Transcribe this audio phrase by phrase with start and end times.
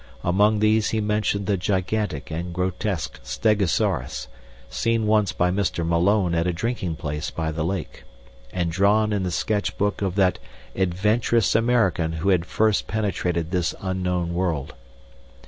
[0.23, 4.29] Among these he mentioned the gigantic and grotesque stegosaurus,
[4.67, 5.85] seen once by Mr.
[5.87, 8.03] Malone at a drinking place by the lake,
[8.51, 10.39] and drawn in the sketch book of that
[10.75, 14.73] adventurous American who had first penetrated this unknown world.